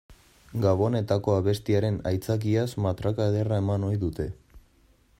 [0.63, 4.31] Gabonetako abestiaren aitzakiaz matraka ederra eman ohi dute.